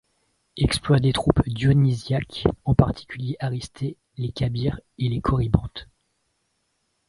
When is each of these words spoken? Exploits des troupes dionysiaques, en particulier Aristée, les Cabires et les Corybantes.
Exploits 0.57 0.99
des 0.99 1.13
troupes 1.13 1.47
dionysiaques, 1.47 2.45
en 2.65 2.73
particulier 2.73 3.35
Aristée, 3.39 3.97
les 4.17 4.31
Cabires 4.31 4.81
et 4.97 5.09
les 5.09 5.21
Corybantes. 5.21 5.89